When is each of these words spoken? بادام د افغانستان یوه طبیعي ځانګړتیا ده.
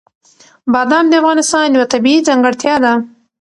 بادام 0.73 1.05
د 1.09 1.13
افغانستان 1.21 1.65
یوه 1.75 1.87
طبیعي 1.93 2.25
ځانګړتیا 2.27 2.75
ده. 2.83 2.93